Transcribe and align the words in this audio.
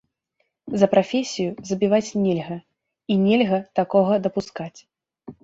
За 0.83 0.87
прафесію 0.93 1.49
забіваць 1.71 2.15
нельга, 2.23 2.57
і 3.15 3.19
нельга 3.27 3.61
такога 3.83 4.13
дапускаць. 4.27 4.77